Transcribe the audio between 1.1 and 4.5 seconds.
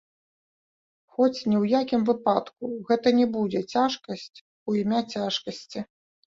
Хоць, ні ў якім выпадку гэта не будзе цяжкасць